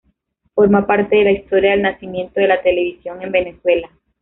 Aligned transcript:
Forma 0.55 0.87
parte 0.87 1.15
de 1.17 1.23
la 1.25 1.31
historia 1.31 1.69
del 1.73 1.83
nacimiento 1.83 2.39
de 2.39 2.47
la 2.47 2.59
televisión 2.63 3.21
en 3.21 3.31
Venezuela. 3.31 3.91